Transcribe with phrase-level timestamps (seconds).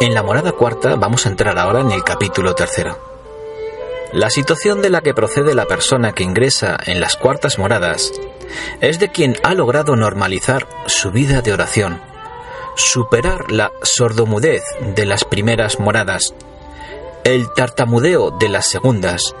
[0.00, 2.98] En la morada cuarta vamos a entrar ahora en el capítulo tercero.
[4.12, 8.12] La situación de la que procede la persona que ingresa en las cuartas moradas
[8.80, 12.00] es de quien ha logrado normalizar su vida de oración,
[12.76, 16.34] superar la sordomudez de las primeras moradas,
[17.22, 19.34] el tartamudeo de las segundas,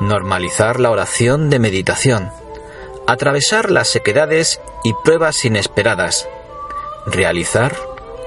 [0.00, 2.30] normalizar la oración de meditación,
[3.06, 6.28] atravesar las sequedades y pruebas inesperadas,
[7.06, 7.76] realizar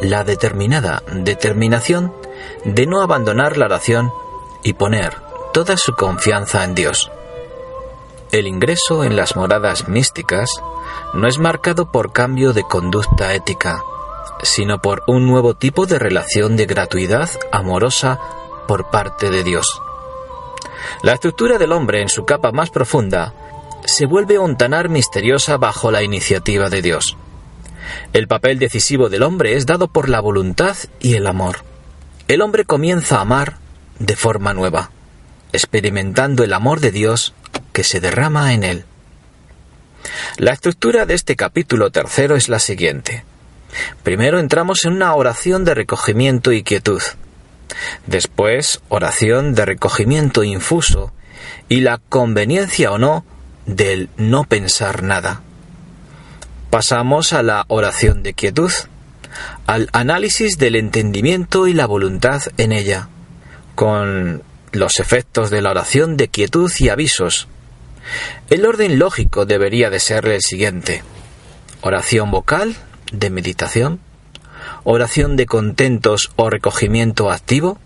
[0.01, 2.13] la determinada determinación
[2.63, 4.11] de no abandonar la oración
[4.63, 5.15] y poner
[5.53, 7.11] toda su confianza en Dios.
[8.31, 10.49] El ingreso en las moradas místicas
[11.13, 13.83] no es marcado por cambio de conducta ética,
[14.43, 18.19] sino por un nuevo tipo de relación de gratuidad amorosa
[18.67, 19.81] por parte de Dios.
[21.01, 23.33] La estructura del hombre en su capa más profunda
[23.85, 27.17] se vuelve ontanar misteriosa bajo la iniciativa de Dios.
[28.13, 31.63] El papel decisivo del hombre es dado por la voluntad y el amor.
[32.27, 33.57] El hombre comienza a amar
[33.99, 34.91] de forma nueva,
[35.53, 37.33] experimentando el amor de Dios
[37.73, 38.85] que se derrama en él.
[40.37, 43.23] La estructura de este capítulo tercero es la siguiente.
[44.03, 47.01] Primero entramos en una oración de recogimiento y quietud.
[48.07, 51.11] Después, oración de recogimiento infuso
[51.67, 53.25] y la conveniencia o no
[53.65, 55.41] del no pensar nada.
[56.69, 58.71] Pasamos a la oración de quietud,
[59.65, 63.09] al análisis del entendimiento y la voluntad en ella,
[63.73, 67.47] con los efectos de la oración de quietud y avisos.
[68.51, 71.01] El orden lógico debería de ser el siguiente.
[71.81, 72.75] Oración vocal,
[73.11, 73.99] de meditación,
[74.83, 77.79] oración de contentos o recogimiento activo,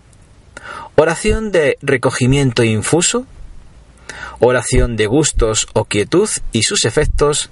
[0.94, 3.26] oración de recogimiento infuso,
[4.40, 7.48] oración de gustos o quietud y sus efectos,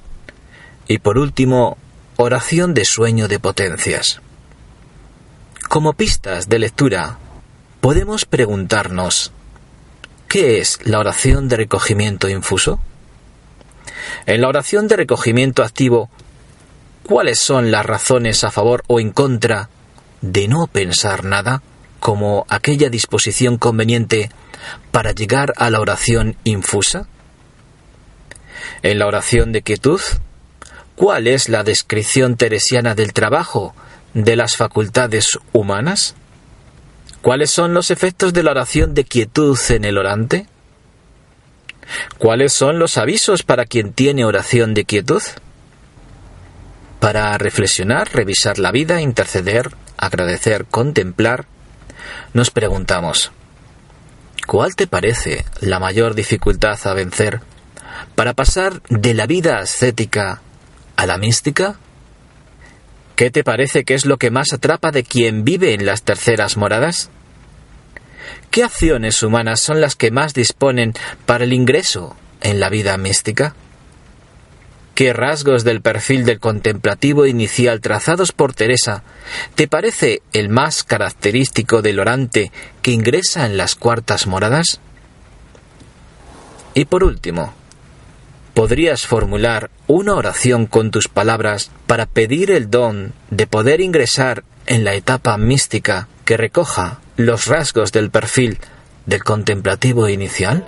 [0.89, 1.77] y por último,
[2.17, 4.21] oración de sueño de potencias.
[5.69, 7.19] Como pistas de lectura,
[7.81, 9.33] podemos preguntarnos,
[10.29, 12.81] ¿qué es la oración de recogimiento infuso?
[14.27, 16.11] En la oración de recogimiento activo
[17.03, 19.69] ¿Cuáles son las razones a favor o en contra
[20.21, 21.61] de no pensar nada
[21.99, 24.31] como aquella disposición conveniente
[24.93, 27.09] para llegar a la oración infusa?
[28.83, 30.01] En la oración de quietud,
[30.97, 33.75] ¿cuál es la descripción teresiana del trabajo
[34.15, 36.15] de las facultades humanas?
[37.21, 40.47] ¿Cuáles son los efectos de la oración de quietud en el orante?
[42.19, 45.23] ¿Cuáles son los avisos para quien tiene oración de quietud?
[47.01, 51.47] Para reflexionar, revisar la vida, interceder, agradecer, contemplar,
[52.33, 53.33] nos preguntamos,
[54.47, 57.41] ¿cuál te parece la mayor dificultad a vencer
[58.15, 60.41] para pasar de la vida ascética
[61.03, 61.75] a la mística?
[63.17, 66.57] ¿Qué te parece que es lo que más atrapa de quien vive en las terceras
[66.57, 67.11] moradas?
[68.53, 70.95] ¿Qué acciones humanas son las que más disponen
[71.27, 73.57] para el ingreso en la vida mística?
[74.95, 79.03] ¿Qué rasgos del perfil del contemplativo inicial trazados por Teresa
[79.57, 84.79] te parece el más característico del orante que ingresa en las cuartas moradas?
[86.75, 87.55] Y por último,
[88.63, 94.85] ¿podrías formular una oración con tus palabras para pedir el don de poder ingresar en
[94.85, 98.61] la etapa mística que recoja los rasgos del perfil
[99.05, 100.65] del contemplativo inicial?